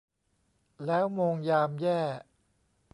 [0.85, 1.99] แล้วโมงยามแย่